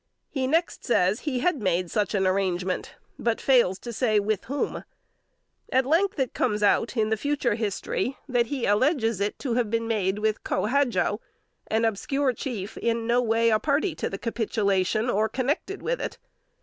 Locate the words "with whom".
4.19-4.83